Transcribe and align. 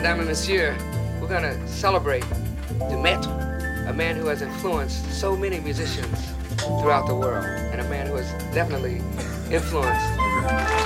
Madame 0.00 0.20
and 0.20 0.28
Monsieur, 0.30 0.74
we're 1.20 1.28
gonna 1.28 1.68
celebrate 1.68 2.22
Demetre, 2.88 3.86
a 3.86 3.92
man 3.92 4.16
who 4.16 4.28
has 4.28 4.40
influenced 4.40 5.04
so 5.12 5.36
many 5.36 5.60
musicians 5.60 6.26
throughout 6.56 7.06
the 7.06 7.14
world, 7.14 7.44
and 7.44 7.82
a 7.82 7.88
man 7.90 8.06
who 8.06 8.14
has 8.14 8.32
definitely 8.54 8.96
influenced 9.54 10.79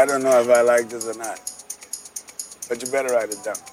I 0.00 0.06
don't 0.06 0.22
know 0.22 0.40
if 0.40 0.48
I 0.48 0.62
like 0.62 0.88
this 0.88 1.04
or 1.04 1.18
not, 1.18 1.38
but 2.70 2.82
you 2.82 2.90
better 2.90 3.12
write 3.14 3.28
it 3.34 3.44
down. 3.44 3.69